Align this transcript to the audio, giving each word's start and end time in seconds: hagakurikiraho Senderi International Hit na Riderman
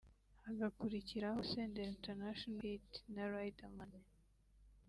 hagakurikiraho 0.45 1.37
Senderi 1.51 1.91
International 1.95 2.63
Hit 2.69 2.89
na 3.13 3.23
Riderman 3.33 3.93